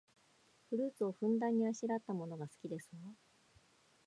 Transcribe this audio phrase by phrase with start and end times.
[0.71, 3.11] フルーツをふんだんにあしらったものが好きですわ